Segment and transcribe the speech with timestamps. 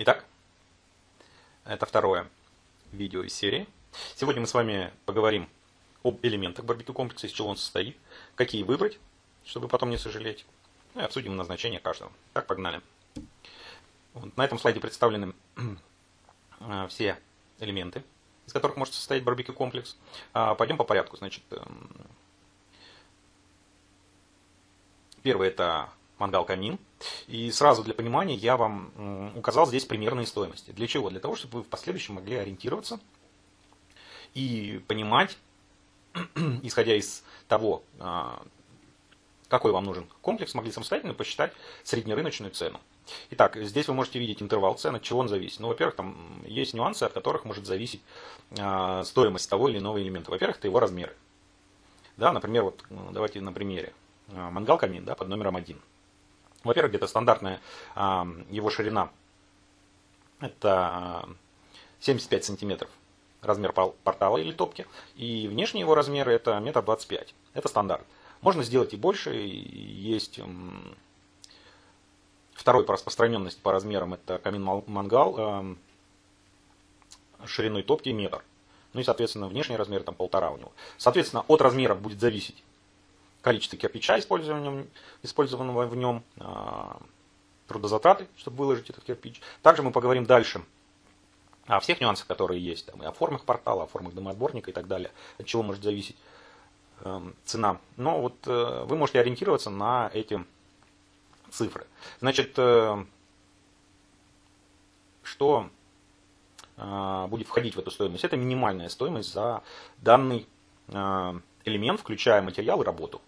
[0.00, 0.24] Итак,
[1.64, 2.28] это второе
[2.92, 3.66] видео из серии.
[4.14, 5.48] Сегодня мы с вами поговорим
[6.04, 7.96] об элементах барбекю комплекса, из чего он состоит,
[8.36, 9.00] какие выбрать,
[9.44, 10.46] чтобы потом не сожалеть,
[10.94, 12.12] ну и обсудим назначение каждого.
[12.32, 12.80] Так, погнали.
[14.14, 15.34] Вот, на этом слайде представлены
[16.60, 17.18] э, все
[17.58, 18.04] элементы,
[18.46, 19.96] из которых может состоять барбекю комплекс.
[20.32, 21.16] А, пойдем по порядку.
[21.16, 21.90] Значит, эм,
[25.24, 25.88] первый это
[26.18, 26.78] мангал-камин.
[27.26, 30.72] И сразу для понимания я вам указал здесь примерные стоимости.
[30.72, 31.10] Для чего?
[31.10, 33.00] Для того, чтобы вы в последующем могли ориентироваться
[34.34, 35.38] и понимать,
[36.62, 38.42] исходя из того, а,
[39.48, 41.52] какой вам нужен комплекс, могли самостоятельно посчитать
[41.84, 42.80] среднерыночную цену.
[43.30, 45.60] Итак, здесь вы можете видеть интервал цен, от чего он зависит.
[45.60, 48.02] Ну, во-первых, там есть нюансы, от которых может зависеть
[48.50, 50.30] э, стоимость того или иного элемента.
[50.30, 51.16] Во-первых, это его размеры.
[52.18, 53.94] Да, например, вот давайте на примере.
[54.26, 55.80] Мангал камин да, под номером один.
[56.64, 57.60] Во-первых, где-то стандартная
[57.94, 59.10] а, его ширина
[60.40, 61.28] это
[62.00, 62.90] 75 сантиметров
[63.42, 64.86] размер портала или топки.
[65.16, 67.34] И внешние его размеры это метр двадцать пять.
[67.54, 68.04] Это стандарт.
[68.40, 69.34] Можно сделать и больше.
[69.34, 70.40] Есть
[72.52, 75.76] второй по распространенности по размерам это камин мангал
[77.46, 78.42] шириной топки метр.
[78.94, 80.72] Ну и, соответственно, внешний размер там полтора у него.
[80.96, 82.62] Соответственно, от размера будет зависеть
[83.42, 87.00] количество кирпича, использованного в нем, а,
[87.68, 89.40] трудозатраты, чтобы выложить этот кирпич.
[89.62, 90.62] Также мы поговорим дальше
[91.66, 94.88] о всех нюансах, которые есть, там, и о формах портала, о формах дымоотборника и так
[94.88, 96.16] далее, от чего может зависеть
[97.00, 97.78] э, цена.
[97.96, 100.42] Но вот э, вы можете ориентироваться на эти
[101.50, 101.86] цифры.
[102.20, 103.04] Значит, э,
[105.22, 105.68] что
[106.78, 108.24] э, будет входить в эту стоимость?
[108.24, 109.62] Это минимальная стоимость за
[109.98, 110.46] данный
[110.88, 113.20] э, элемент, включая материал и работу.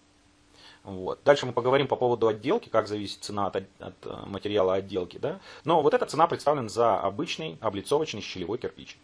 [0.83, 1.19] Вот.
[1.23, 5.17] Дальше мы поговорим по поводу отделки, как зависит цена от, от э, материала отделки.
[5.17, 5.39] Да?
[5.63, 8.97] Но вот эта цена представлена за обычный облицовочный щелевой кирпич.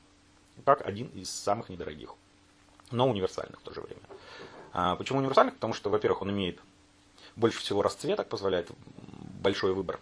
[0.65, 2.15] Как один из самых недорогих,
[2.89, 4.01] но универсальных в то же время.
[4.73, 5.53] А почему универсальных?
[5.55, 6.59] Потому что, во-первых, он имеет
[7.35, 8.71] больше всего расцветок, позволяет
[9.41, 9.99] большой выбор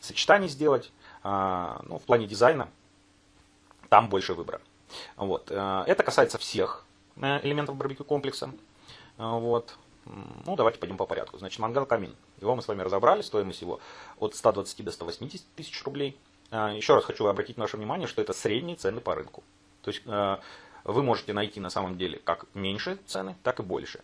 [0.00, 0.92] сочетаний сделать.
[1.22, 2.68] А, ну, в плане дизайна
[3.88, 4.60] там больше выбора.
[5.16, 5.50] Вот.
[5.50, 6.84] Э, это касается всех
[7.16, 8.50] э, элементов барбекю комплекса.
[9.16, 9.76] Вот.
[10.06, 11.38] Ну, давайте пойдем по порядку.
[11.38, 12.14] Значит, мангал камин.
[12.40, 13.80] Его мы с вами разобрали, стоимость его
[14.18, 16.18] от 120 до 180 тысяч рублей.
[16.50, 19.42] А, еще раз хочу обратить ваше внимание, что это средние цены по рынку.
[19.82, 20.36] То есть э,
[20.84, 24.00] вы можете найти на самом деле как меньшие цены, так и больше.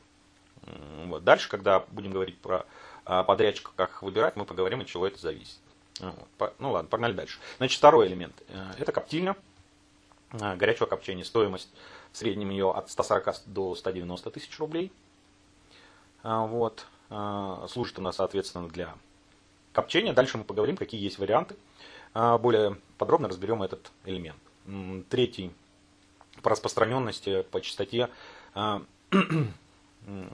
[1.06, 1.24] Вот.
[1.24, 2.66] Дальше, когда будем говорить про
[3.04, 5.58] а, подрядчика, как их выбирать, мы поговорим, от чего это зависит.
[6.00, 6.54] Вот.
[6.58, 7.38] Ну ладно, погнали дальше.
[7.58, 8.34] Значит, второй элемент.
[8.48, 9.36] Э, это коптильня
[10.32, 11.24] э, горячего копчения.
[11.24, 11.68] Стоимость
[12.12, 14.92] в среднем ее от 140 до 190 тысяч рублей.
[16.22, 16.86] А, вот.
[17.08, 18.94] А, служит она, соответственно, для
[19.72, 20.12] копчения.
[20.12, 21.56] Дальше мы поговорим, какие есть варианты.
[22.14, 24.38] А, более подробно разберем этот элемент.
[25.08, 25.52] Третий
[26.42, 28.08] по распространенности, по частоте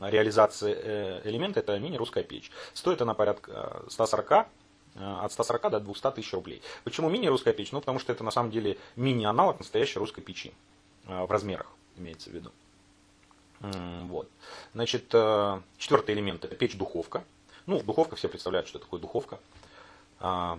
[0.00, 2.50] реализации э, элемента это мини-русская печь.
[2.74, 4.46] Стоит она порядка 140
[4.94, 6.62] от 140 до 200 тысяч рублей.
[6.84, 7.72] Почему мини-русская печь?
[7.72, 10.52] Ну, потому что это на самом деле мини-аналог настоящей русской печи
[11.04, 11.66] в размерах,
[11.96, 12.52] имеется в виду.
[13.60, 14.30] Вот.
[14.74, 17.24] Значит, э, четвертый элемент это печь-духовка.
[17.66, 19.40] Ну, духовка, все представляют, что такое духовка.
[20.20, 20.58] А,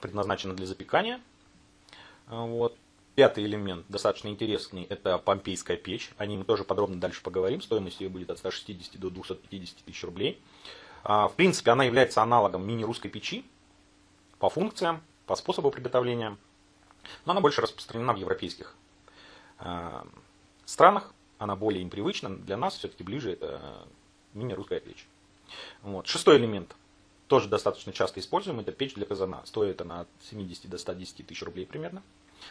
[0.00, 1.20] предназначена для запекания.
[2.26, 2.76] А, вот.
[3.14, 6.12] Пятый элемент, достаточно интересный, это помпейская печь.
[6.18, 7.60] О ней мы тоже подробно дальше поговорим.
[7.60, 10.40] Стоимость ее будет от 160 до 250 тысяч рублей.
[11.02, 13.44] А, в принципе, она является аналогом мини-русской печи
[14.38, 16.36] по функциям, по способу приготовления.
[17.26, 18.74] Но она больше распространена в европейских
[20.64, 23.86] странах она более им привычна, для нас все-таки ближе это
[24.34, 25.06] мини-русская печь.
[25.82, 26.06] Вот.
[26.06, 26.74] Шестой элемент,
[27.26, 29.42] тоже достаточно часто используем, это печь для казана.
[29.44, 32.02] Стоит она от 70 до 110 тысяч рублей примерно.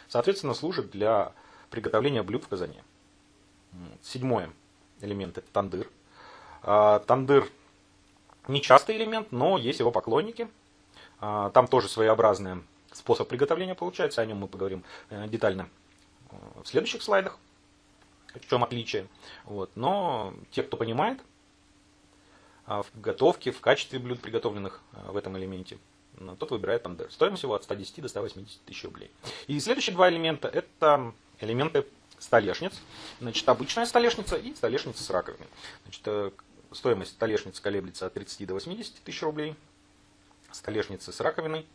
[0.08, 1.32] Соответственно, служит для
[1.70, 2.82] приготовления блюд в казане.
[4.02, 4.48] Седьмой
[5.00, 5.90] элемент это тандыр.
[6.62, 7.48] А, тандыр
[8.46, 10.48] не частый элемент, но есть его поклонники.
[11.20, 12.62] А, там тоже своеобразный
[12.92, 15.68] способ приготовления получается, о нем мы поговорим э, детально
[16.30, 17.38] э, в следующих слайдах
[18.38, 19.06] в чем отличие.
[19.44, 19.70] Вот.
[19.74, 21.20] Но те, кто понимает
[22.66, 25.78] а, в готовке, в качестве блюд, приготовленных а, в этом элементе,
[26.38, 27.10] тот выбирает тандер.
[27.10, 29.10] Стоимость его от 110 до 180 тысяч рублей.
[29.46, 31.86] И следующие два элемента это элементы
[32.18, 32.72] столешниц.
[33.20, 35.46] Значит, обычная столешница и столешница с раковиной.
[35.84, 36.30] Значит, э,
[36.72, 39.54] стоимость столешницы колеблется от 30 до 80 тысяч рублей.
[40.50, 41.66] Столешницы с раковиной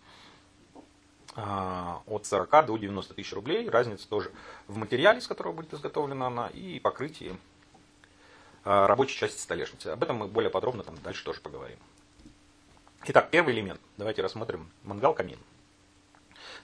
[1.35, 3.69] от 40 до 90 тысяч рублей.
[3.69, 4.31] Разница тоже
[4.67, 7.35] в материале, из которого будет изготовлена она, и покрытии
[8.65, 9.87] а, рабочей части столешницы.
[9.87, 11.77] Об этом мы более подробно там дальше тоже поговорим.
[13.05, 13.81] Итак, первый элемент.
[13.97, 15.39] Давайте рассмотрим мангал-камин.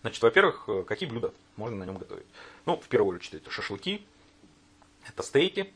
[0.02, 2.26] Значит, во-первых, э, какие блюда можно на нем готовить?
[2.66, 4.06] Ну, в первую очередь, это шашлыки,
[5.06, 5.74] это стейки,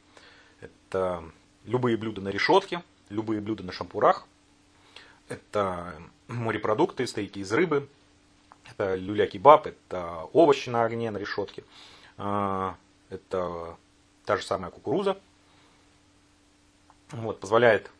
[0.62, 1.24] это
[1.66, 4.26] любые блюда на решетке, любые блюда на шампурах,
[5.28, 7.90] это морепродукты, стейки из рыбы,
[8.66, 11.64] это люля-кебаб, это овощи на огне, на решетке,
[12.18, 12.76] а,
[13.10, 13.78] это
[14.26, 15.18] та же самая кукуруза.
[17.12, 17.92] Вот, позволяет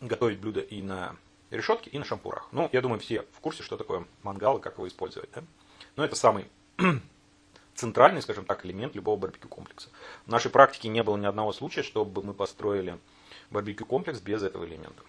[0.00, 1.16] готовить блюда и на
[1.50, 2.48] решетке, и на шампурах.
[2.52, 5.30] Ну, я думаю, все в курсе, что такое мангал и как его использовать.
[5.32, 5.42] Да?
[5.96, 6.46] Но это самый
[7.74, 9.88] центральный, скажем так, элемент любого барбекю комплекса.
[10.26, 12.98] В нашей практике не было ни одного случая, чтобы мы построили
[13.50, 15.02] барбекю комплекс без этого элемента.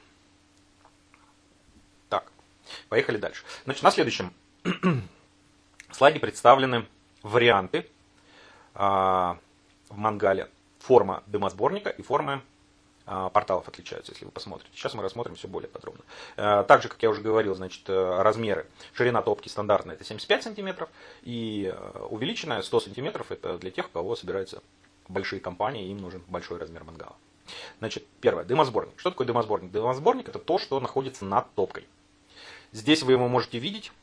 [2.89, 3.43] Поехали дальше.
[3.65, 4.33] Значит, на следующем
[5.91, 6.85] слайде представлены
[7.23, 7.89] варианты
[8.73, 9.37] а,
[9.89, 10.49] в мангале.
[10.79, 12.43] Форма дымосборника и форма
[13.07, 14.71] а, порталов отличаются, если вы посмотрите.
[14.75, 16.03] Сейчас мы рассмотрим все более подробно.
[16.37, 18.67] А, также, как я уже говорил, значит, э, размеры.
[18.93, 20.89] Ширина топки стандартная это 75 сантиметров
[21.21, 24.61] и э, увеличенная 100 сантиметров это для тех, у кого собираются
[25.07, 27.15] большие компании, им нужен большой размер мангала.
[27.79, 28.93] Значит, первое, дымосборник.
[28.97, 29.71] Что такое дымосборник?
[29.71, 31.87] Дымосборник это то, что находится над топкой.
[32.75, 33.93] Здесь вы его можете видеть.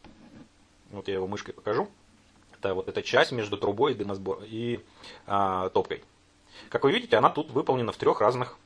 [0.92, 1.90] Вот я его мышкой покажу.
[2.58, 4.38] Это вот эта часть между трубой и, дымосбор...
[4.44, 4.80] и
[5.26, 6.02] а, топкой.
[6.70, 8.56] Как вы видите, она тут выполнена в трех разных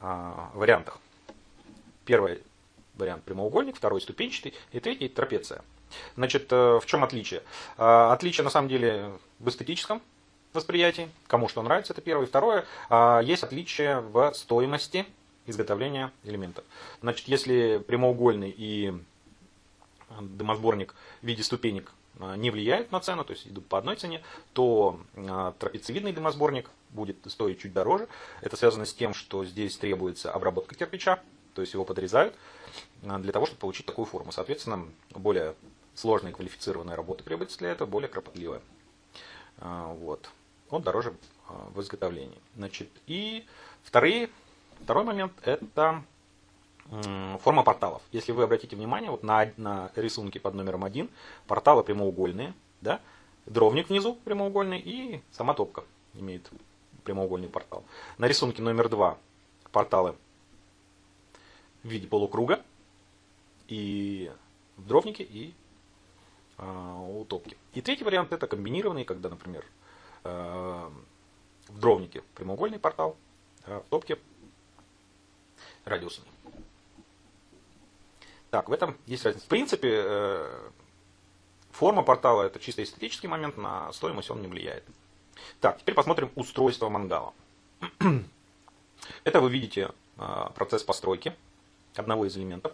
[0.00, 0.98] а, вариантах.
[2.04, 2.42] Первый
[2.94, 5.62] вариант прямоугольник, второй ступенчатый и третий трапеция.
[6.16, 7.44] Значит, э, в чем отличие?
[7.78, 10.02] А, отличие на самом деле в эстетическом
[10.54, 12.26] восприятии, кому что нравится, это первое.
[12.26, 15.06] Второе, а, есть отличие в стоимости
[15.46, 16.64] изготовления элементов.
[17.00, 18.94] Значит, если прямоугольный и
[20.20, 21.92] дымосборник в виде ступенек
[22.36, 24.22] не влияют на цену, то есть идут по одной цене,
[24.52, 25.00] то
[25.58, 28.08] трапециевидный дымосборник будет стоить чуть дороже.
[28.42, 31.22] Это связано с тем, что здесь требуется обработка кирпича,
[31.54, 32.34] то есть его подрезают
[33.04, 34.32] а, для того, чтобы получить такую форму.
[34.32, 35.54] Соответственно, более
[35.94, 38.62] сложная квалифицированная работа требуется для этого, более кропотливая.
[39.58, 40.30] А, вот.
[40.70, 41.14] Он дороже
[41.48, 42.38] а, в изготовлении.
[42.56, 43.44] Значит, и
[43.82, 44.30] вторые,
[44.82, 46.02] второй момент– это
[47.40, 48.02] форма порталов.
[48.10, 51.08] Если вы обратите внимание вот на, на рисунки под номером один,
[51.46, 53.00] порталы прямоугольные, да,
[53.46, 55.84] дровник внизу прямоугольный и сама топка
[56.14, 56.50] имеет
[57.04, 57.84] прямоугольный портал.
[58.18, 59.16] На рисунке номер два
[59.70, 60.16] порталы
[61.82, 62.60] в виде полукруга
[63.68, 64.30] и
[64.76, 65.54] в дровнике, и
[66.58, 67.56] э, у топки.
[67.72, 69.64] И третий вариант это комбинированный, когда, например,
[70.24, 70.90] э,
[71.68, 73.16] в дровнике прямоугольный портал,
[73.64, 74.18] а в топке
[75.84, 76.26] радиусный.
[78.50, 79.46] Так, в этом есть разница.
[79.46, 80.70] В принципе, э,
[81.70, 84.84] форма портала это чисто эстетический момент, на стоимость он не влияет.
[85.60, 87.32] Так, теперь посмотрим устройство мангала.
[89.24, 91.34] Это вы видите а, процесс постройки
[91.96, 92.72] одного из элементов.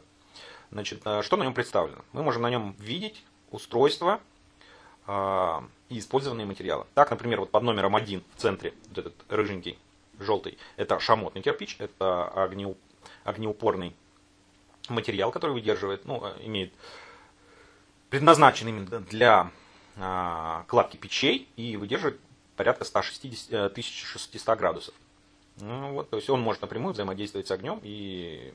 [0.70, 2.04] Значит, а, что на нем представлено?
[2.12, 4.20] Мы можем на нем видеть устройство
[5.08, 6.84] и использованные материалы.
[6.92, 9.78] Так, например, вот под номером один в центре, вот этот рыженький,
[10.18, 12.30] желтый, это шамотный кирпич, это
[13.24, 13.94] огнеупорный
[14.88, 16.72] материал, который выдерживает, ну, имеет
[18.10, 19.50] предназначен именно для
[20.68, 22.20] кладки печей и выдерживает
[22.56, 24.94] порядка 160, 1600 э, градусов.
[25.60, 28.52] Ну, вот, то есть он может напрямую взаимодействовать с огнем, и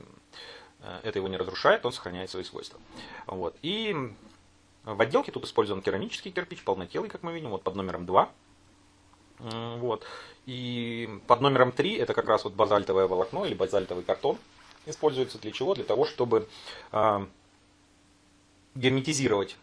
[0.80, 2.80] э, это его не разрушает, он сохраняет свои свойства.
[3.26, 3.56] Вот.
[3.62, 3.94] И
[4.84, 8.30] в отделке тут использован керамический кирпич, полнотелый, как мы видим, вот под номером 2.
[9.38, 10.06] Вот.
[10.46, 14.38] И под номером 3 это как раз вот базальтовое волокно или базальтовый картон.
[14.86, 15.74] Используется для чего?
[15.74, 16.48] Для того, чтобы
[16.92, 17.26] э,
[18.74, 19.56] герметизировать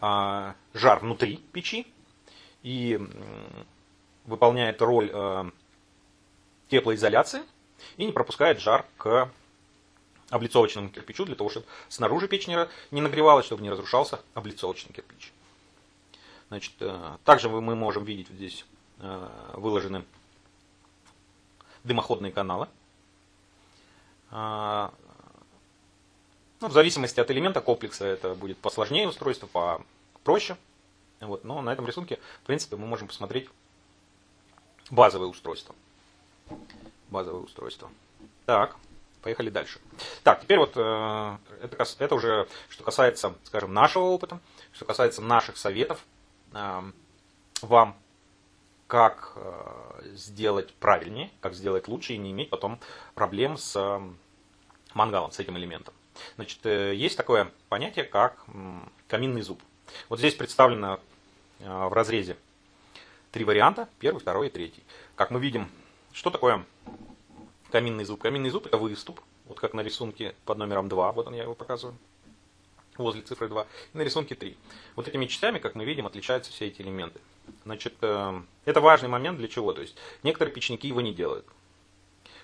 [0.00, 1.86] э, жар внутри печи,
[2.62, 3.00] и
[4.24, 5.50] выполняет роль э,
[6.68, 7.42] теплоизоляции
[7.96, 9.30] и не пропускает жар к
[10.30, 15.32] облицовочному кирпичу, для того, чтобы снаружи печь не, нагревалась, чтобы не разрушался облицовочный кирпич.
[16.48, 18.64] Значит, э, также мы можем видеть здесь
[18.98, 20.04] э, выложены
[21.82, 22.68] дымоходные каналы.
[24.32, 24.90] Ну,
[26.68, 29.48] в зависимости от элемента комплекса это будет посложнее устройство,
[30.12, 30.56] попроще.
[31.20, 33.48] Вот, но на этом рисунке, в принципе, мы можем посмотреть
[34.90, 35.74] базовое устройство.
[37.10, 37.90] Базовое устройство.
[38.46, 38.76] Так,
[39.22, 39.80] поехали дальше.
[40.22, 44.40] Так, теперь вот э, это, это уже что касается, скажем, нашего опыта,
[44.72, 46.04] что касается наших советов
[46.52, 46.82] э,
[47.62, 47.96] вам,
[48.92, 52.78] как э, сделать правильнее, как сделать лучше и не иметь потом
[53.14, 54.00] проблем с
[54.92, 55.94] мангалом, с этим элементом.
[56.36, 58.44] Значит, э, есть такое понятие, как
[59.08, 59.62] каминный зуб.
[60.08, 61.00] Вот здесь представлено
[61.62, 62.36] Э, в разрезе
[63.30, 64.82] три варианта, первый, второй и третий.
[65.14, 65.68] Как мы видим,
[66.12, 66.64] что такое
[67.70, 68.20] каминный зуб.
[68.20, 71.54] Каминный зуб это выступ, вот как на рисунке под номером 2, вот он я его
[71.54, 71.96] показываю,
[72.96, 74.56] возле цифры 2, и на рисунке 3.
[74.96, 77.20] Вот этими частями, как мы видим, отличаются все эти элементы.
[77.64, 79.72] Значит, э, это важный момент для чего?
[79.72, 81.46] То есть некоторые печники его не делают.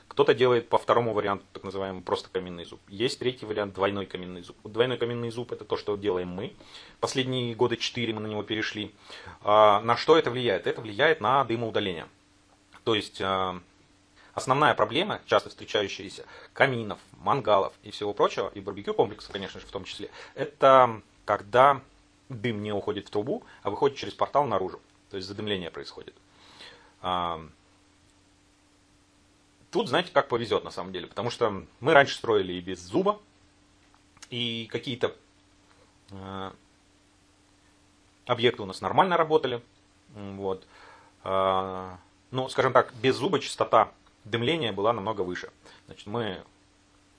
[0.08, 2.80] Кто-то делает по второму варианту, так называемый просто каменный зуб.
[2.88, 4.56] Есть третий вариант, двойной каменный зуб.
[4.64, 6.54] Двойной каменный зуб это то, что делаем мы.
[6.98, 8.92] Последние годы 4 мы на него перешли.
[9.42, 10.66] А, на что это влияет?
[10.66, 12.08] Это влияет на дымоудаление.
[12.84, 13.60] То есть а,
[14.34, 19.70] основная проблема, часто встречающаяся каминов, мангалов и всего прочего, и барбекю комплекса, конечно же, в
[19.70, 21.82] том числе, это когда
[22.28, 24.80] дым не уходит в трубу, а выходит через портал наружу.
[25.10, 26.14] То есть задымление происходит.
[27.00, 27.40] А,
[29.70, 33.20] Тут, знаете, как повезет на самом деле, потому что мы раньше строили и без зуба,
[34.30, 35.14] и какие-то
[36.10, 36.52] э,
[38.24, 39.62] объекты у нас нормально работали.
[40.14, 40.66] Вот.
[41.22, 41.96] Э,
[42.30, 43.92] ну, скажем так, без зуба частота
[44.24, 45.50] дымления была намного выше.
[45.84, 46.42] Значит, мы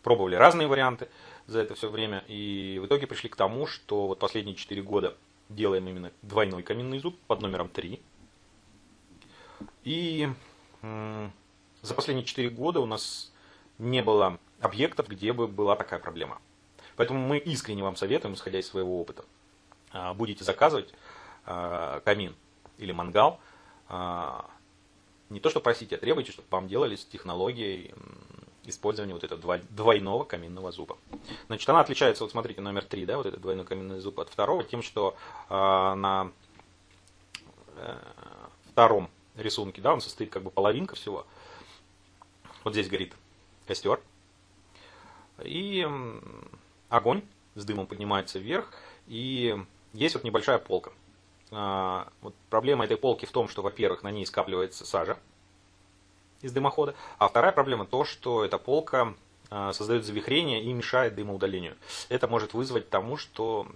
[0.01, 1.07] пробовали разные варианты
[1.45, 5.15] за это все время, и в итоге пришли к тому, что вот последние 4 года
[5.49, 7.99] делаем именно двойной каминный зуб под номером 3.
[9.83, 10.29] И
[10.81, 13.31] за последние 4 года у нас
[13.77, 16.39] не было объектов, где бы была такая проблема.
[16.95, 19.23] Поэтому мы искренне вам советуем, исходя из своего опыта,
[19.91, 20.93] а, будете заказывать
[21.45, 22.35] а, камин
[22.77, 23.39] или мангал,
[23.87, 24.49] а,
[25.29, 27.05] не то что просите, а требуйте, чтобы вам делали с
[28.69, 30.97] технологией использования вот этого двойного каминного зуба.
[31.47, 34.63] Значит, она отличается, вот смотрите, номер 3, да, вот этот двойной каминный зуб от второго,
[34.63, 35.15] тем, что
[35.49, 36.31] на
[37.75, 37.97] э,
[38.71, 41.25] втором рисунке, да, он состоит как бы половинка всего,
[42.63, 43.13] вот здесь горит
[43.67, 43.99] костер.
[45.43, 45.87] И
[46.89, 47.21] огонь
[47.55, 48.73] с дымом поднимается вверх.
[49.07, 49.57] И
[49.93, 50.91] есть вот небольшая полка.
[51.51, 55.17] А, вот проблема этой полки в том, что, во-первых, на ней скапливается сажа
[56.41, 56.95] из дымохода.
[57.17, 59.13] А вторая проблема то, что эта полка
[59.49, 61.75] а, создает завихрение и мешает дымоудалению.
[62.09, 63.67] Это может вызвать тому, что,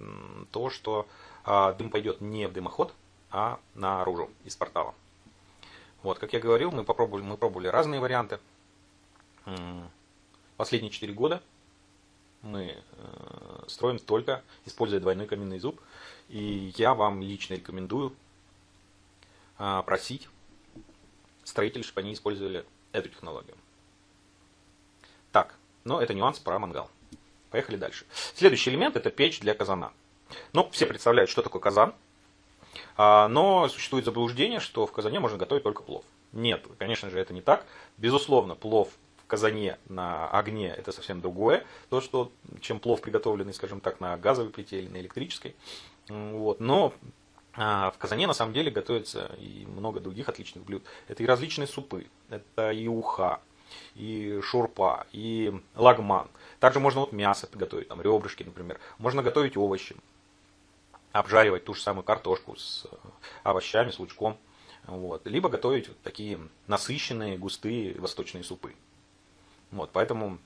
[0.52, 1.08] то, что
[1.44, 2.94] а, дым пойдет не в дымоход,
[3.32, 4.94] а наружу из портала.
[6.04, 8.40] Вот, как я говорил, мы попробовали, мы пробовали разные варианты.
[10.58, 11.42] Последние 4 года
[12.42, 15.80] мы э, строим только используя двойной каменный зуб.
[16.30, 18.14] И я вам лично рекомендую
[19.58, 20.30] а, просить
[21.44, 23.56] строителей, чтобы они использовали эту технологию.
[25.32, 26.90] Так, но это нюанс про мангал.
[27.50, 28.06] Поехали дальше.
[28.36, 29.92] Следующий элемент это печь для казана.
[30.54, 31.94] Ну, все представляют, что такое казан.
[32.98, 36.04] А, но существует заблуждение, что в казане можно готовить только плов.
[36.32, 37.66] Нет, конечно же, это не так.
[37.98, 38.90] Безусловно, плов
[39.34, 42.32] казане на огне это совсем другое, то, что,
[42.62, 45.56] чем плов приготовленный, скажем так, на газовой плите или на электрической.
[46.08, 46.60] Вот.
[46.60, 46.94] Но
[47.56, 50.84] а, в казане на самом деле готовится и много других отличных блюд.
[51.08, 53.42] Это и различные супы, это и уха,
[53.96, 56.30] и шурпа, и лагман.
[56.60, 58.80] Также можно вот мясо приготовить, там ребрышки, например.
[58.98, 59.96] Можно готовить овощи,
[61.12, 62.96] обжаривать ту же самую картошку с э,
[63.44, 64.38] овощами, с лучком.
[64.86, 65.28] Вот.
[65.28, 68.76] Либо готовить вот такие насыщенные, густые восточные супы.
[69.72, 70.40] Вот, поэтому,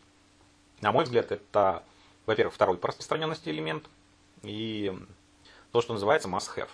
[0.81, 1.83] на мой взгляд, это,
[2.25, 3.85] во-первых, второй по распространенности элемент
[4.43, 4.97] и
[5.71, 6.69] то, что называется must-have.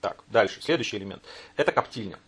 [0.00, 0.60] Так, дальше.
[0.60, 1.22] Следующий элемент.
[1.56, 2.18] Это коптильня.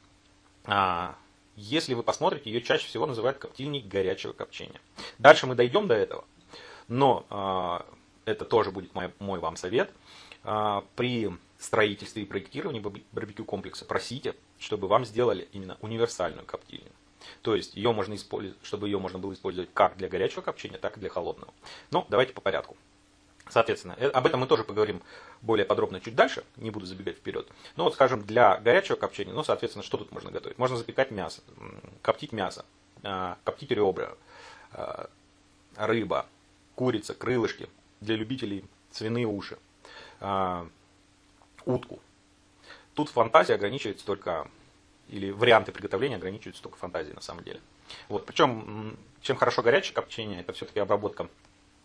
[0.64, 1.16] А,
[1.56, 4.80] если вы посмотрите, ее чаще всего называют коптильней горячего копчения.
[5.18, 6.24] Дальше мы дойдем до этого.
[6.88, 7.86] Но а,
[8.24, 9.90] это тоже будет мой, мой вам совет.
[10.42, 12.80] А, при строительстве и проектировании
[13.12, 16.90] барбекю комплекса просите, чтобы вам сделали именно универсальную коптильню.
[17.42, 20.96] То есть ее можно использовать, чтобы ее можно было использовать как для горячего копчения, так
[20.96, 21.52] и для холодного.
[21.90, 22.76] Но давайте по порядку.
[23.50, 25.02] Соответственно, э, об этом мы тоже поговорим
[25.42, 27.48] более подробно чуть дальше, не буду забегать вперед.
[27.76, 30.58] Но вот, скажем, для горячего копчения, ну, соответственно, что тут можно готовить?
[30.58, 31.42] Можно запекать мясо,
[32.02, 32.64] коптить мясо,
[33.02, 34.14] а, коптить ребра,
[34.72, 35.08] а,
[35.76, 36.26] рыба,
[36.74, 37.68] курица, крылышки,
[38.00, 39.58] для любителей свиные уши,
[40.20, 40.66] а,
[41.64, 42.00] утку.
[42.94, 44.48] Тут фантазия ограничивается только
[45.08, 47.60] или варианты приготовления ограничиваются только фантазией на самом деле.
[48.08, 48.26] Вот.
[48.26, 51.28] Причем, чем хорошо горячее копчение, это все-таки обработка,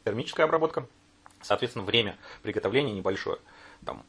[0.04, 0.88] термическая обработка.
[1.46, 3.38] Соответственно, время приготовления небольшое.
[3.86, 4.04] Там,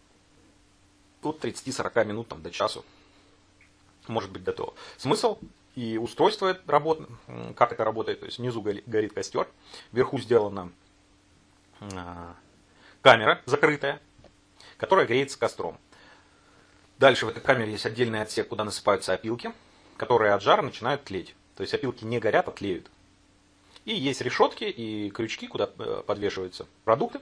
[1.23, 2.85] от 30-40 минут там, до часу
[4.09, 4.75] может быть готово.
[4.97, 5.39] Смысл
[5.75, 7.07] и устройство работ,
[7.57, 9.49] как это работает, то есть внизу горит костер,
[9.93, 10.73] вверху сделана
[11.81, 12.35] а,
[13.03, 14.01] камера закрытая,
[14.79, 15.79] которая греется костром.
[16.99, 19.53] Дальше в этой камере есть отдельный отсек, куда насыпаются опилки,
[19.99, 21.35] которые от жара начинают тлеть.
[21.57, 22.91] То есть опилки не горят, а тлеют.
[23.87, 27.21] И есть решетки и крючки, куда э, подвешиваются продукты.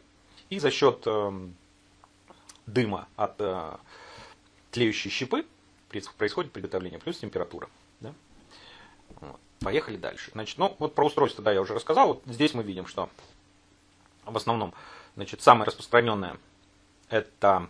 [0.48, 1.48] И за счет э,
[2.66, 3.76] дыма от э,
[4.70, 5.44] тлеющей щепы
[6.16, 7.68] происходит приготовление, плюс температура.
[8.00, 8.14] Да?
[9.60, 10.30] Поехали дальше.
[10.32, 12.08] Значит, ну вот про устройство, да, я уже рассказал.
[12.08, 13.10] Вот здесь мы видим, что
[14.24, 14.72] в основном,
[15.16, 16.38] значит, самое распространенное
[17.10, 17.68] это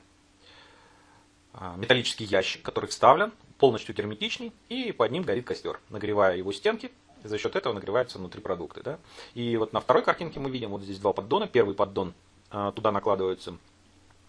[1.77, 6.91] металлический ящик, который вставлен, полностью герметичный, и под ним горит костер, нагревая его стенки,
[7.25, 8.83] и за счет этого нагреваются внутри продукты.
[8.83, 8.99] Да?
[9.35, 11.49] И вот на второй картинке мы видим вот здесь два поддона.
[11.49, 12.15] Первый поддон,
[12.51, 13.57] а, туда накладывается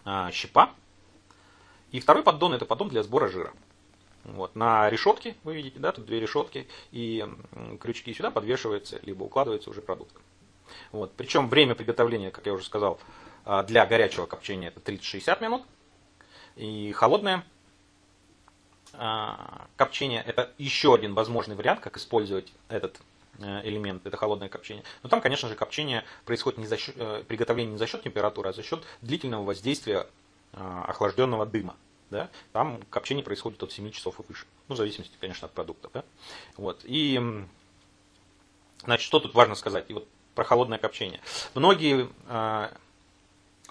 [0.05, 0.71] а, щепа,
[1.91, 3.53] и второй поддон это поддон для сбора жира.
[4.23, 4.55] Вот.
[4.55, 7.27] На решетке, вы видите, да, тут две решетки, и
[7.79, 10.15] крючки сюда подвешиваются, либо укладывается уже продукт.
[10.91, 11.13] Вот.
[11.15, 12.99] Причем время приготовления, как я уже сказал,
[13.43, 15.63] а, для горячего копчения это 30-60 минут,
[16.55, 17.45] и холодное
[19.75, 22.99] копчение это еще один возможный вариант, как использовать этот
[23.39, 24.83] э, элемент, это холодное копчение.
[25.03, 28.49] Но там, конечно же, копчение происходит не за счет, э, приготовление не за счет температуры,
[28.49, 30.07] а за счет длительного воздействия
[30.53, 31.75] а, охлажденного дыма
[32.11, 34.45] да, там копчение происходит от 7 часов и выше.
[34.67, 35.91] Ну, в зависимости, конечно, от продуктов.
[35.93, 36.03] Да?
[36.55, 36.81] Вот.
[36.83, 37.19] И,
[38.83, 39.85] значит, что тут важно сказать?
[39.89, 41.19] И вот про холодное копчение.
[41.53, 42.69] Многие э,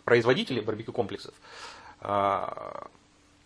[0.04, 1.34] производители барбекю комплексов
[2.00, 2.84] э,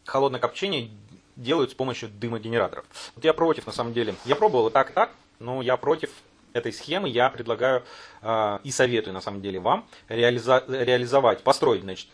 [0.04, 0.90] холодное копчение
[1.38, 2.84] делают с помощью дымогенераторов.
[3.14, 4.14] Вот я против, на самом деле.
[4.26, 6.10] Я пробовал и так, и так, но я против
[6.52, 7.08] этой схемы.
[7.08, 7.84] Я предлагаю
[8.22, 12.08] э, и советую, на самом деле, вам реализа- реализовать, построить, значит,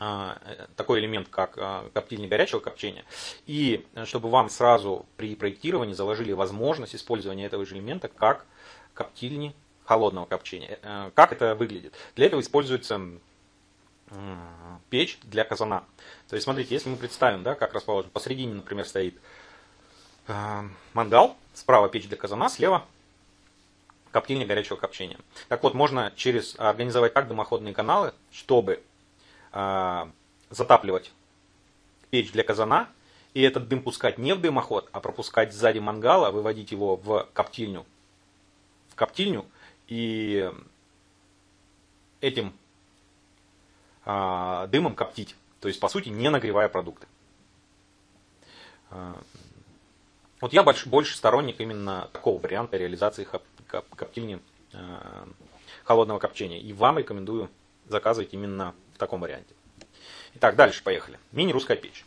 [0.00, 0.38] а,
[0.74, 3.04] такой элемент, как а, коптильня горячего копчения,
[3.46, 8.44] и чтобы вам сразу при проектировании заложили возможность использования этого же элемента как
[8.92, 9.54] коптильни
[9.84, 10.78] холодного копчения.
[10.82, 11.94] Э, как это выглядит?
[12.16, 13.00] Для этого используется
[14.90, 15.84] печь для казана.
[16.28, 19.14] То есть, смотрите, если мы представим, да, как расположен, посередине, например, стоит
[20.28, 22.84] э, мангал, справа печь для казана, слева
[24.14, 25.18] коптильня горячего копчения.
[25.48, 28.80] Так вот, можно через организовать так дымоходные каналы, чтобы
[29.50, 30.08] а,
[30.50, 31.10] затапливать
[32.10, 32.88] печь для казана,
[33.34, 37.84] и этот дым пускать не в дымоход, а пропускать сзади мангала, выводить его в коптильню,
[38.90, 39.46] в коптильню
[39.88, 40.48] и
[42.20, 42.52] этим
[44.04, 45.34] дымом коптить.
[45.60, 47.06] То есть, по сути, не нагревая продукты.
[48.90, 49.18] А,
[50.40, 53.26] вот я больше, больше сторонник именно такого варианта реализации
[53.66, 54.40] коптильни
[54.74, 55.26] а,
[55.84, 56.60] холодного копчения.
[56.60, 57.50] И вам рекомендую
[57.88, 59.54] заказывать именно в таком варианте.
[60.34, 61.18] Итак, дальше поехали.
[61.32, 62.04] Мини-русская печь.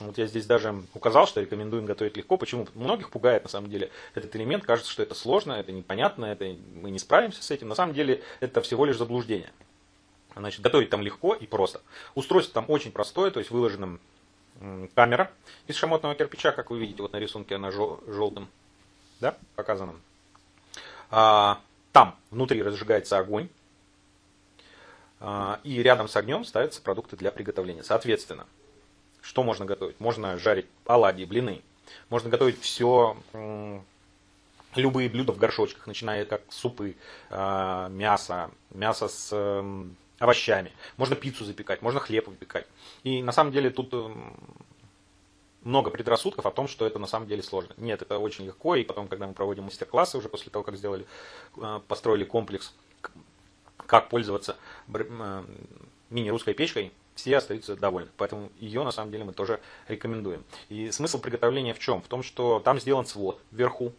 [0.00, 2.36] Вот я здесь даже указал, что рекомендуем готовить легко.
[2.36, 2.66] Почему?
[2.74, 4.64] Многих пугает на самом деле этот элемент.
[4.64, 7.68] Кажется, что это сложно, это непонятно, это мы не справимся с этим.
[7.68, 9.52] На самом деле это всего лишь заблуждение.
[10.34, 11.82] Значит, готовить там легко и просто.
[12.14, 13.98] Устройство там очень простое, то есть выложена
[14.94, 15.30] камера
[15.66, 18.48] из шамотного кирпича, как вы видите, вот на рисунке она желтым,
[19.20, 19.94] да, показана.
[21.10, 21.60] А,
[21.92, 23.48] там внутри разжигается огонь,
[25.20, 27.82] а, и рядом с огнем ставятся продукты для приготовления.
[27.82, 28.46] Соответственно,
[29.22, 29.98] что можно готовить?
[30.00, 31.62] Можно жарить оладьи, блины.
[32.10, 33.16] Можно готовить все,
[34.74, 36.96] любые блюда в горшочках, начиная как супы,
[37.30, 39.32] а, мясо, мясо с
[40.18, 40.72] овощами.
[40.96, 42.66] Можно пиццу запекать, можно хлеб выпекать.
[43.02, 43.92] И на самом деле тут
[45.64, 47.74] много предрассудков о том, что это на самом деле сложно.
[47.76, 51.06] Нет, это очень легко, и потом, когда мы проводим мастер-классы, уже после того, как сделали,
[51.60, 52.74] а, построили комплекс
[53.86, 54.56] как пользоваться
[56.08, 58.10] мини-русской печкой, все остаются довольны.
[58.16, 60.44] Поэтому ее на самом деле мы тоже рекомендуем.
[60.68, 62.02] И смысл приготовления в чем?
[62.02, 63.92] В том, что там сделан свод вверху,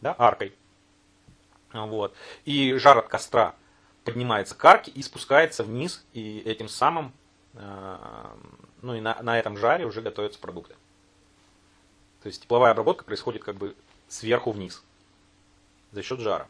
[0.00, 0.54] да, аркой.
[1.72, 2.14] Вот.
[2.44, 3.54] И жар от костра
[4.04, 7.12] поднимается к арке и спускается вниз, и этим самым,
[7.54, 7.96] э,
[8.82, 10.74] ну и на, на этом жаре уже готовятся продукты.
[12.22, 13.74] То есть тепловая обработка происходит как бы
[14.08, 14.82] сверху вниз
[15.92, 16.48] за счет жара.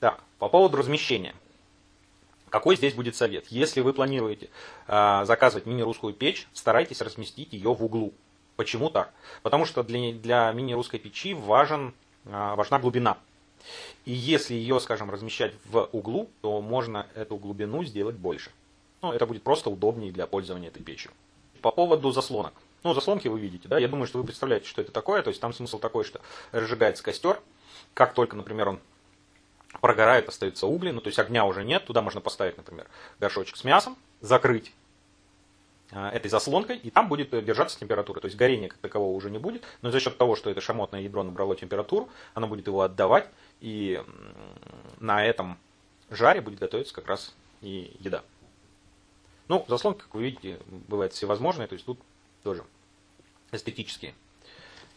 [0.00, 1.34] Так, по поводу размещения.
[2.54, 3.48] Какой здесь будет совет?
[3.48, 4.48] Если вы планируете
[4.86, 8.14] э, заказывать мини-русскую печь, старайтесь разместить ее в углу.
[8.54, 9.12] Почему так?
[9.42, 11.92] Потому что для, для мини-русской печи важен,
[12.26, 13.18] э, важна глубина.
[14.04, 18.52] И если ее, скажем, размещать в углу, то можно эту глубину сделать больше.
[19.02, 21.10] Ну, это будет просто удобнее для пользования этой печью.
[21.60, 22.54] По поводу заслонок.
[22.84, 23.80] Ну, заслонки вы видите, да?
[23.80, 25.22] Я думаю, что вы представляете, что это такое.
[25.22, 26.20] То есть там смысл такой, что
[26.52, 27.40] разжигается костер.
[27.94, 28.80] Как только, например, он
[29.80, 32.86] прогорает, остаются угли, ну то есть огня уже нет, туда можно поставить, например,
[33.20, 34.72] горшочек с мясом, закрыть
[35.90, 38.20] а, этой заслонкой, и там будет держаться температура.
[38.20, 41.00] То есть горения как такового уже не будет, но за счет того, что это шамотное
[41.00, 43.28] ядро набрало температуру, оно будет его отдавать,
[43.60, 44.02] и
[44.98, 45.58] на этом
[46.10, 48.22] жаре будет готовиться как раз и еда.
[49.48, 50.58] Ну, заслонки, как вы видите,
[50.88, 51.98] бывают всевозможные, то есть тут
[52.42, 52.64] тоже
[53.52, 54.14] эстетические.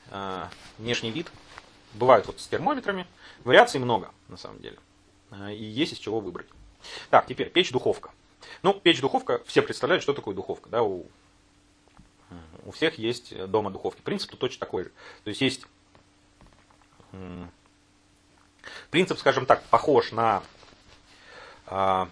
[0.09, 1.27] А, внешний вид
[1.97, 3.07] Бывают вот с термометрами.
[3.43, 4.77] Вариаций много, на самом деле.
[5.31, 6.47] А, и есть из чего выбрать.
[7.09, 8.11] Так, теперь печь-духовка.
[8.63, 10.69] Ну, печь-духовка, все представляют, что такое духовка.
[10.69, 10.83] Да?
[10.83, 11.05] У
[12.65, 14.01] у всех есть дома духовки.
[14.01, 14.91] Принцип тут точно такой же.
[15.23, 15.65] То есть есть
[18.91, 20.43] принцип, скажем так, похож на
[21.65, 22.09] а,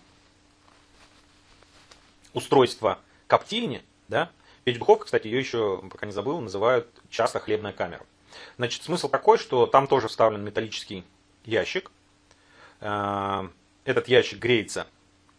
[2.34, 4.32] устройство коптильни, да,
[4.66, 8.04] Печь-духовка, кстати, ее еще, пока не забыл, называют часто хлебная камера.
[8.58, 11.04] Значит, смысл такой, что там тоже вставлен металлический
[11.46, 11.92] ящик.
[12.82, 13.50] А,
[13.84, 14.88] этот ящик греется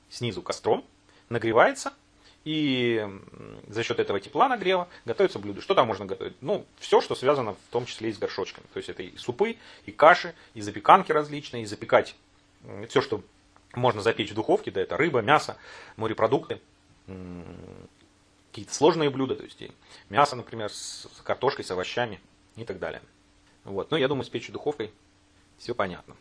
[0.08, 0.84] снизу костром,
[1.28, 1.92] нагревается,
[2.44, 3.04] и
[3.66, 5.60] за счет этого тепла нагрева готовится блюдо.
[5.60, 6.34] Что там можно готовить?
[6.40, 8.64] Ну, все, что связано в том числе и с горшочками.
[8.72, 12.14] То есть это и супы, и каши, и запеканки различные, и запекать
[12.88, 13.22] все, что
[13.74, 15.56] можно запечь в духовке, да, это рыба, мясо,
[15.96, 16.60] морепродукты,
[18.50, 19.62] какие-то сложные блюда, то есть
[20.08, 22.20] мясо, например, с картошкой, с овощами
[22.56, 23.02] и так далее.
[23.64, 23.90] Вот.
[23.90, 24.92] Но я думаю, с печью духовкой
[25.58, 26.16] все понятно.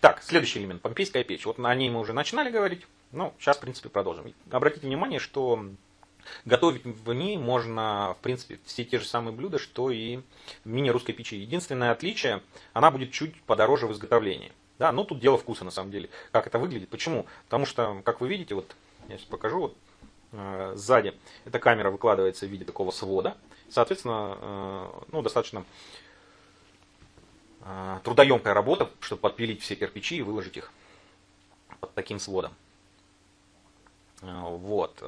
[0.00, 1.46] Так, следующий элемент, помпейская печь.
[1.46, 2.86] Вот о ней мы уже начинали говорить.
[3.12, 4.32] Ну, сейчас, в принципе, продолжим.
[4.50, 5.64] Обратите внимание, что
[6.44, 10.18] готовить в ней можно, в принципе, все те же самые блюда, что и
[10.64, 11.36] в мини-русской печи.
[11.36, 14.52] Единственное отличие, она будет чуть подороже в изготовлении.
[14.78, 16.08] Да, но тут дело вкуса, на самом деле.
[16.32, 16.88] Как это выглядит?
[16.88, 17.26] Почему?
[17.44, 18.74] Потому что, как вы видите, вот
[19.08, 19.76] я сейчас покажу, вот
[20.32, 23.36] э, сзади эта камера выкладывается в виде такого свода.
[23.70, 25.64] Соответственно, э, ну, достаточно
[27.62, 30.72] э, трудоемкая работа, чтобы подпилить все кирпичи и выложить их
[31.80, 32.52] под таким сводом.
[34.22, 35.00] А, вот.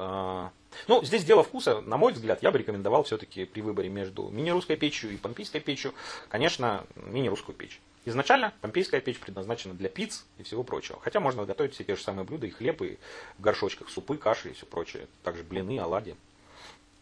[0.87, 4.75] Ну, здесь дело вкуса, на мой взгляд, я бы рекомендовал все-таки при выборе между мини-русской
[4.75, 5.93] печью и помпейской печью,
[6.29, 7.79] конечно, мини-русскую печь.
[8.05, 10.99] Изначально помпейская печь предназначена для пиц и всего прочего.
[11.01, 12.97] Хотя можно готовить все те же самые блюда, и хлеб, и
[13.37, 15.07] в горшочках супы, каши и все прочее.
[15.23, 16.15] Также блины, оладьи.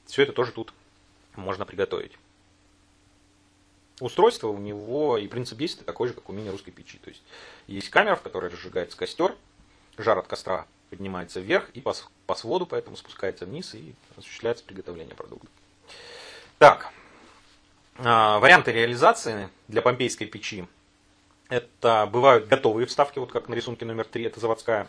[0.06, 0.74] Все это тоже тут
[1.36, 2.17] можно приготовить.
[4.00, 6.98] Устройство у него и принцип действия такой же, как у мини-русской печи.
[6.98, 7.22] То есть
[7.67, 9.36] есть камера, в которой разжигается костер,
[9.98, 15.15] жар от костра поднимается вверх и по, по своду, поэтому спускается вниз и осуществляется приготовление
[15.15, 15.48] продукта.
[16.58, 16.91] Так,
[17.98, 20.67] а, варианты реализации для помпейской печи.
[21.50, 24.88] Это бывают готовые вставки, вот как на рисунке номер 3, это заводская,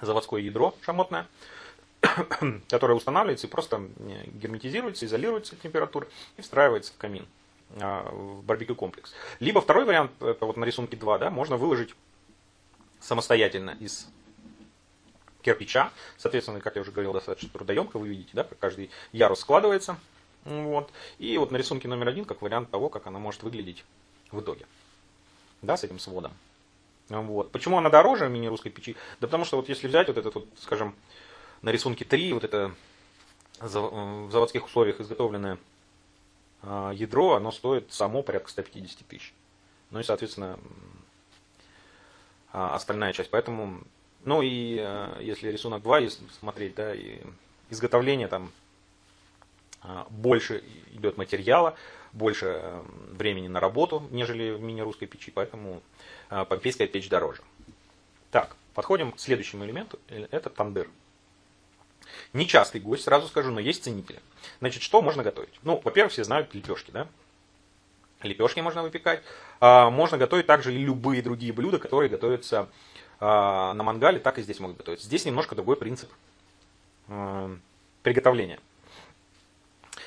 [0.00, 1.26] заводское ядро шамотное,
[2.68, 3.82] которое устанавливается и просто
[4.26, 7.26] герметизируется, изолируется от температуры и встраивается в камин,
[7.78, 9.12] а, в барбекю комплекс.
[9.38, 11.94] Либо второй вариант, это вот на рисунке 2, да, можно выложить
[13.00, 14.08] самостоятельно из
[15.42, 15.90] кирпича.
[16.16, 17.98] Соответственно, как я уже говорил, достаточно трудоемко.
[17.98, 19.96] Вы видите, да, как каждый ярус складывается.
[20.44, 20.90] Вот.
[21.18, 23.84] И вот на рисунке номер один, как вариант того, как она может выглядеть
[24.30, 24.66] в итоге.
[25.62, 26.32] Да, с этим сводом.
[27.08, 27.50] Вот.
[27.50, 28.96] Почему она дороже мини-русской печи?
[29.20, 30.94] Да потому что вот если взять вот этот вот, скажем,
[31.62, 32.74] на рисунке 3, вот это
[33.60, 35.58] в заводских условиях изготовленное
[36.62, 39.34] а, ядро, оно стоит само порядка 150 тысяч.
[39.90, 40.58] Ну и, соответственно,
[42.52, 43.30] а, остальная часть.
[43.30, 43.82] Поэтому
[44.24, 47.20] ну и э, если рисунок 2 если смотреть, да, и
[47.70, 48.52] изготовление там
[49.82, 51.74] э, больше идет материала,
[52.12, 55.82] больше э, времени на работу, нежели в мини-русской печи, поэтому
[56.28, 57.42] помпейская печь дороже.
[58.30, 60.88] Так, подходим к следующему элементу, это тандыр.
[62.32, 64.20] Нечастый гость, сразу скажу, но есть ценители.
[64.60, 65.58] Значит, что можно готовить?
[65.62, 67.06] Ну, во-первых, все знают лепешки, да?
[68.22, 69.22] Лепешки можно выпекать.
[69.60, 72.68] А, можно готовить также и любые другие блюда, которые готовятся
[73.18, 75.02] а, на мангале, так и здесь могут готовить.
[75.02, 76.10] Здесь немножко другой принцип
[77.08, 77.54] а,
[78.02, 78.60] приготовления.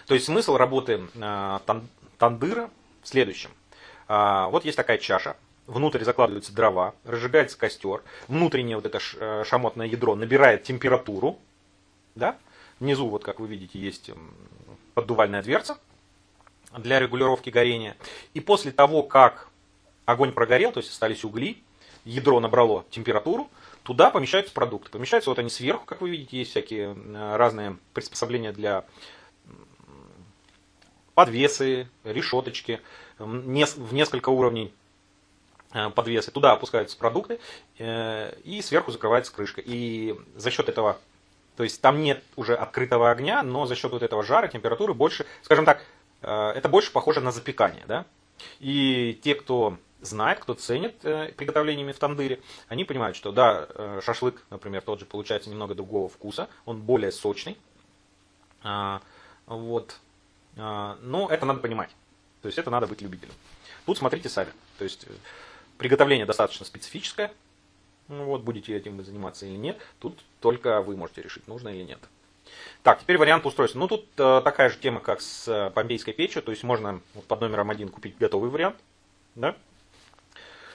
[0.05, 1.01] То есть смысл работы
[2.17, 2.69] тандыра
[3.01, 3.51] в следующем.
[4.07, 5.37] Вот есть такая чаша,
[5.67, 11.39] внутрь закладываются дрова, разжигается костер, внутреннее вот это э, шамотное ядро набирает температуру,
[12.15, 12.37] да?
[12.79, 14.11] внизу, вот как вы видите, есть
[14.93, 15.77] поддувальная дверца
[16.77, 17.95] для регулировки горения.
[18.33, 19.49] И после того, как
[20.05, 21.61] огонь прогорел, то есть остались угли,
[22.03, 23.49] ядро набрало температуру,
[23.83, 24.89] туда помещаются продукты.
[24.89, 26.95] Помещаются вот они сверху, как вы видите, есть всякие
[27.35, 28.85] разные приспособления для
[31.15, 32.81] подвесы, решеточки,
[33.19, 34.73] в несколько уровней
[35.71, 36.31] э, подвесы.
[36.31, 37.39] Туда опускаются продукты
[37.77, 39.61] э, и сверху закрывается крышка.
[39.63, 40.97] И за счет этого,
[41.55, 45.25] то есть там нет уже открытого огня, но за счет вот этого жара, температуры больше,
[45.41, 45.83] скажем так,
[46.21, 47.83] это больше похоже на запекание.
[47.85, 48.05] Да?
[48.59, 54.01] И те, кто знает, кто ценит э, приготовлениями в тандыре, они понимают, что да, э,
[54.03, 57.57] шашлык, например, тот же получается немного другого вкуса, он более сочный.
[58.63, 59.01] А,
[59.45, 59.97] вот.
[60.57, 61.89] А, но это надо понимать.
[62.41, 63.33] То есть это надо быть любителем.
[63.85, 64.51] Тут смотрите сами.
[64.77, 65.11] То есть э,
[65.77, 67.31] приготовление достаточно специфическое.
[68.07, 69.79] Ну вот, будете этим заниматься или нет.
[69.99, 71.99] Тут только вы можете решить, нужно или нет.
[72.83, 73.79] Так, теперь вариант устройства.
[73.79, 76.41] Ну, тут э, такая же тема, как с э, помпейской печью.
[76.41, 78.75] То есть можно вот, под номером один купить готовый вариант.
[79.35, 79.55] Да?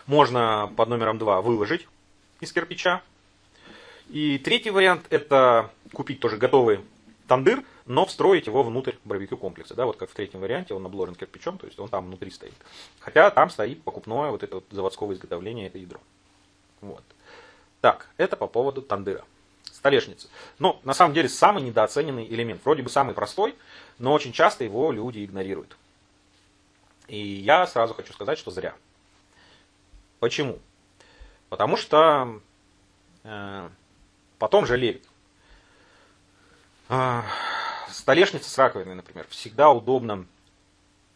[0.08, 1.86] можно под номером 2 выложить
[2.40, 3.02] из кирпича.
[4.08, 6.80] И третий вариант это купить тоже готовый
[7.28, 11.14] тандыр, но встроить его внутрь барбекю комплекса, да, вот как в третьем варианте, он обложен
[11.14, 12.54] кирпичом, то есть он там внутри стоит.
[13.00, 16.00] Хотя там стоит покупное вот это вот заводского изготовления, это ядро.
[16.80, 17.02] Вот.
[17.80, 19.24] Так, это по поводу тандыра.
[19.64, 20.28] Столешница.
[20.58, 22.64] Ну, на самом деле, самый недооцененный элемент.
[22.64, 23.54] Вроде бы самый простой,
[23.98, 25.76] но очень часто его люди игнорируют.
[27.06, 28.74] И я сразу хочу сказать, что зря.
[30.18, 30.58] Почему?
[31.48, 32.40] Потому что
[33.22, 33.68] э,
[34.38, 35.04] потом жалеют.
[36.88, 37.22] Э,
[37.90, 40.26] столешница с раковиной, например, всегда удобно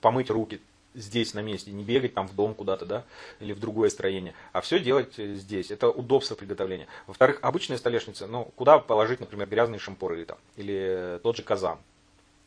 [0.01, 0.61] помыть руки
[0.95, 3.05] здесь на месте, не бегать там в дом куда-то, да,
[3.41, 5.71] или в другое строение, а все делать здесь.
[5.71, 6.87] Это удобство приготовления.
[7.07, 11.79] Во-вторых, обычная столешница, ну, куда положить, например, грязные шампуры там, или тот же казан.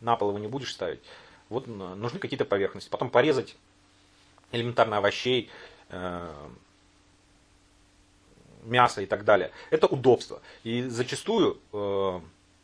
[0.01, 0.99] На пол его не будешь ставить.
[1.49, 2.89] Вот нужны какие-то поверхности.
[2.89, 3.55] Потом порезать
[4.51, 5.49] элементарно овощей,
[5.89, 6.47] э,
[8.63, 9.51] мясо и так далее.
[9.69, 10.41] Это удобство.
[10.63, 12.19] И зачастую, э,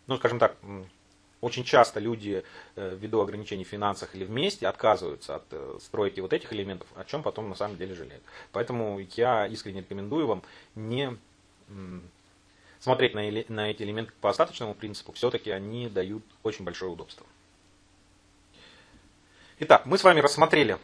[0.08, 0.56] ну, скажем так,
[1.42, 2.44] очень часто люди
[2.76, 7.04] э, ввиду ограничений в финансах или вместе отказываются от э, стройки вот этих элементов, о
[7.04, 8.24] чем потом на самом деле жалеют.
[8.52, 10.44] Поэтому я искренне рекомендую вам
[10.76, 11.18] не
[12.80, 17.26] смотреть на, на эти элементы по остаточному принципу, все-таки они дают очень большое удобство.
[19.60, 20.80] Итак, мы с вами рассмотрели,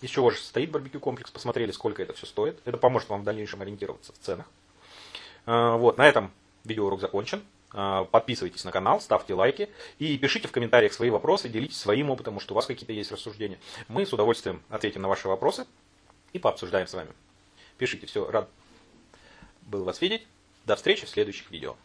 [0.00, 2.58] из чего же состоит барбекю комплекс, посмотрели, сколько это все стоит.
[2.64, 4.46] Это поможет вам в дальнейшем ориентироваться в ценах.
[5.46, 6.32] Э, вот, на этом
[6.64, 7.42] видеоурок закончен.
[7.78, 12.32] А, подписывайтесь на канал, ставьте лайки и пишите в комментариях свои вопросы, делитесь своим опытом,
[12.32, 13.58] может у вас какие-то есть рассуждения.
[13.88, 15.66] Мы с удовольствием ответим на ваши вопросы
[16.32, 17.10] и пообсуждаем с вами.
[17.76, 18.48] Пишите, все, рад
[19.60, 20.26] был вас видеть.
[20.64, 21.76] До встречи в следующих видео.